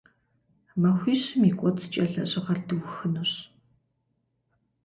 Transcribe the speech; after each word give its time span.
Махуищым 0.81 1.41
и 1.49 1.51
кӏуэцӏкӏэ 1.57 2.03
лэжьыгъэр 2.13 2.59
дыухынущ. 2.67 3.31